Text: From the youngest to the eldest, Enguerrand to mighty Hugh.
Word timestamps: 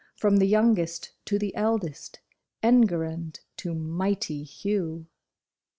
From 0.15 0.37
the 0.37 0.47
youngest 0.47 1.11
to 1.25 1.37
the 1.37 1.55
eldest, 1.55 2.21
Enguerrand 2.63 3.41
to 3.57 3.75
mighty 3.75 4.41
Hugh. 4.41 5.05